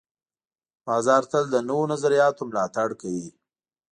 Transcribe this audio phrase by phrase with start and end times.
[0.85, 3.27] بازار تل د نوو نظریاتو ملاتړ کوي.